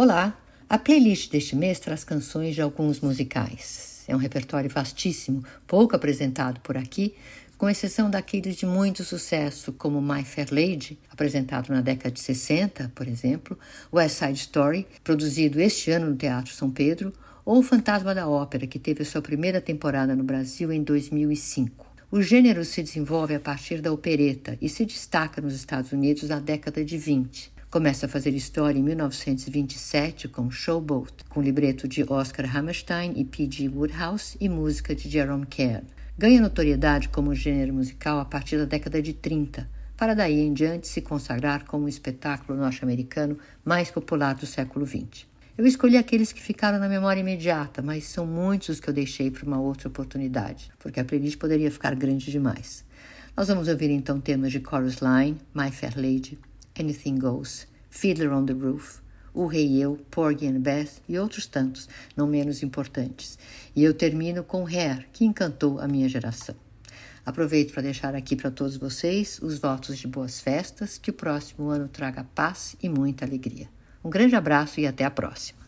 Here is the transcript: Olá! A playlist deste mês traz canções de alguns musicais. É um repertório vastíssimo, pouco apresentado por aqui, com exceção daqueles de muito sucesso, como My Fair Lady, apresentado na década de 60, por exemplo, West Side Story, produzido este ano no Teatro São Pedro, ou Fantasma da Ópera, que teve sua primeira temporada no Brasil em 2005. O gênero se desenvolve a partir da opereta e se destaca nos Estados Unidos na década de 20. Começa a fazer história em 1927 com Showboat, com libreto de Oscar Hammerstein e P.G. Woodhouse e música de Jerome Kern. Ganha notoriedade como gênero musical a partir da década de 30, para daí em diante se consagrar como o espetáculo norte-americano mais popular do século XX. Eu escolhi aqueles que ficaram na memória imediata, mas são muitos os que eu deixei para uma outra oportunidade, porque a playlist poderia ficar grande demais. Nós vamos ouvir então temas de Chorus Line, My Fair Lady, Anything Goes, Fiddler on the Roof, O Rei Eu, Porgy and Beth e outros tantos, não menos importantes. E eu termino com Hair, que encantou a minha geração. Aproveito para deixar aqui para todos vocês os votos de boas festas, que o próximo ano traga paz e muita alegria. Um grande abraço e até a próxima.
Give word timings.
Olá! 0.00 0.40
A 0.68 0.78
playlist 0.78 1.28
deste 1.28 1.56
mês 1.56 1.80
traz 1.80 2.04
canções 2.04 2.54
de 2.54 2.62
alguns 2.62 3.00
musicais. 3.00 4.04
É 4.06 4.14
um 4.14 4.18
repertório 4.20 4.70
vastíssimo, 4.70 5.42
pouco 5.66 5.96
apresentado 5.96 6.60
por 6.60 6.76
aqui, 6.76 7.16
com 7.56 7.68
exceção 7.68 8.08
daqueles 8.08 8.54
de 8.54 8.64
muito 8.64 9.02
sucesso, 9.02 9.72
como 9.72 10.00
My 10.00 10.22
Fair 10.22 10.46
Lady, 10.52 10.96
apresentado 11.10 11.70
na 11.70 11.80
década 11.80 12.12
de 12.12 12.20
60, 12.20 12.92
por 12.94 13.08
exemplo, 13.08 13.58
West 13.92 14.20
Side 14.20 14.38
Story, 14.38 14.86
produzido 15.02 15.60
este 15.60 15.90
ano 15.90 16.10
no 16.10 16.16
Teatro 16.16 16.54
São 16.54 16.70
Pedro, 16.70 17.12
ou 17.44 17.60
Fantasma 17.60 18.14
da 18.14 18.28
Ópera, 18.28 18.68
que 18.68 18.78
teve 18.78 19.04
sua 19.04 19.20
primeira 19.20 19.60
temporada 19.60 20.14
no 20.14 20.22
Brasil 20.22 20.70
em 20.70 20.80
2005. 20.80 21.84
O 22.08 22.22
gênero 22.22 22.64
se 22.64 22.84
desenvolve 22.84 23.34
a 23.34 23.40
partir 23.40 23.80
da 23.80 23.92
opereta 23.92 24.56
e 24.62 24.68
se 24.68 24.84
destaca 24.84 25.42
nos 25.42 25.54
Estados 25.54 25.90
Unidos 25.90 26.28
na 26.28 26.38
década 26.38 26.84
de 26.84 26.96
20. 26.96 27.57
Começa 27.70 28.06
a 28.06 28.08
fazer 28.08 28.30
história 28.30 28.78
em 28.78 28.82
1927 28.82 30.26
com 30.26 30.50
Showboat, 30.50 31.12
com 31.28 31.42
libreto 31.42 31.86
de 31.86 32.02
Oscar 32.10 32.56
Hammerstein 32.56 33.12
e 33.14 33.26
P.G. 33.26 33.68
Woodhouse 33.68 34.38
e 34.40 34.48
música 34.48 34.94
de 34.94 35.06
Jerome 35.06 35.44
Kern. 35.44 35.86
Ganha 36.16 36.40
notoriedade 36.40 37.10
como 37.10 37.34
gênero 37.34 37.74
musical 37.74 38.20
a 38.20 38.24
partir 38.24 38.56
da 38.56 38.64
década 38.64 39.02
de 39.02 39.12
30, 39.12 39.68
para 39.98 40.14
daí 40.14 40.40
em 40.40 40.54
diante 40.54 40.88
se 40.88 41.02
consagrar 41.02 41.66
como 41.66 41.84
o 41.84 41.90
espetáculo 41.90 42.58
norte-americano 42.58 43.38
mais 43.62 43.90
popular 43.90 44.34
do 44.34 44.46
século 44.46 44.86
XX. 44.86 45.26
Eu 45.58 45.66
escolhi 45.66 45.98
aqueles 45.98 46.32
que 46.32 46.40
ficaram 46.40 46.78
na 46.78 46.88
memória 46.88 47.20
imediata, 47.20 47.82
mas 47.82 48.04
são 48.04 48.24
muitos 48.24 48.70
os 48.70 48.80
que 48.80 48.88
eu 48.88 48.94
deixei 48.94 49.30
para 49.30 49.44
uma 49.44 49.60
outra 49.60 49.88
oportunidade, 49.88 50.70
porque 50.78 51.00
a 51.00 51.04
playlist 51.04 51.36
poderia 51.36 51.70
ficar 51.70 51.94
grande 51.94 52.30
demais. 52.30 52.82
Nós 53.36 53.48
vamos 53.48 53.68
ouvir 53.68 53.90
então 53.90 54.18
temas 54.18 54.52
de 54.52 54.62
Chorus 54.66 55.00
Line, 55.02 55.36
My 55.54 55.70
Fair 55.70 55.92
Lady, 55.96 56.38
Anything 56.78 57.18
Goes, 57.18 57.66
Fiddler 57.90 58.32
on 58.32 58.46
the 58.46 58.52
Roof, 58.52 59.00
O 59.34 59.46
Rei 59.46 59.82
Eu, 59.82 59.98
Porgy 60.10 60.46
and 60.46 60.60
Beth 60.60 61.02
e 61.08 61.18
outros 61.18 61.46
tantos, 61.46 61.88
não 62.16 62.26
menos 62.26 62.62
importantes. 62.62 63.38
E 63.74 63.82
eu 63.82 63.94
termino 63.94 64.44
com 64.44 64.66
Hair, 64.66 65.08
que 65.12 65.24
encantou 65.24 65.80
a 65.80 65.88
minha 65.88 66.08
geração. 66.08 66.54
Aproveito 67.24 67.72
para 67.72 67.82
deixar 67.82 68.14
aqui 68.14 68.34
para 68.34 68.50
todos 68.50 68.76
vocês 68.76 69.38
os 69.42 69.58
votos 69.58 69.98
de 69.98 70.06
boas 70.06 70.40
festas, 70.40 70.96
que 70.96 71.10
o 71.10 71.14
próximo 71.14 71.68
ano 71.68 71.86
traga 71.86 72.24
paz 72.34 72.74
e 72.82 72.88
muita 72.88 73.24
alegria. 73.24 73.68
Um 74.02 74.08
grande 74.08 74.34
abraço 74.34 74.80
e 74.80 74.86
até 74.86 75.04
a 75.04 75.10
próxima. 75.10 75.67